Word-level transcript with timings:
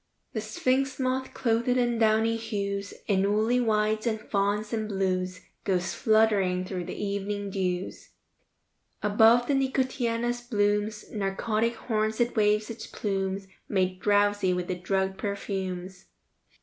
III 0.01 0.29
The 0.33 0.41
sphinx 0.47 0.99
moth, 0.99 1.31
clothed 1.35 1.67
in 1.67 1.99
downy 1.99 2.35
hues, 2.35 2.95
In 3.05 3.31
woolly 3.31 3.59
whites 3.59 4.07
and 4.07 4.19
fawns 4.19 4.73
and 4.73 4.89
blues, 4.89 5.41
Goes 5.63 5.93
fluttering 5.93 6.65
through 6.65 6.85
the 6.85 6.95
evening 6.95 7.51
dews. 7.51 8.09
Above 9.03 9.45
the 9.45 9.53
nicotiana's 9.53 10.41
blooms' 10.41 11.11
Narcotic 11.11 11.75
horns 11.75 12.19
it 12.19 12.35
waves 12.35 12.71
its 12.71 12.87
plumes, 12.87 13.45
Made 13.69 13.99
drowsy 13.99 14.53
with 14.55 14.65
the 14.67 14.73
drugged 14.75 15.19
perfumes. 15.19 16.05